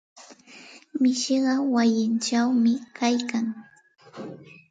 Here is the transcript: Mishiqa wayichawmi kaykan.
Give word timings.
Mishiqa 1.01 1.53
wayichawmi 1.73 2.73
kaykan. 2.97 3.45